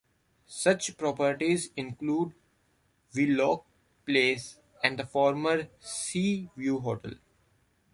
[0.47, 2.33] Such properties include
[3.13, 3.65] Wheelock
[4.03, 7.13] Place and the former Seaview Hotel.